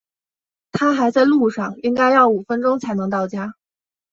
[0.71, 3.53] 他还在路上，应该要五点钟才能到家。